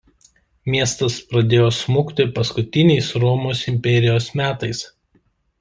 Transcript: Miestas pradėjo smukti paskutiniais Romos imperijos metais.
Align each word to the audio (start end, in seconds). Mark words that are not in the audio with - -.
Miestas 0.75 1.17
pradėjo 1.33 1.67
smukti 1.81 2.27
paskutiniais 2.39 3.13
Romos 3.25 3.63
imperijos 3.75 4.31
metais. 4.43 4.83